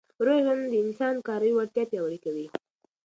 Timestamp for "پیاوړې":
1.91-2.19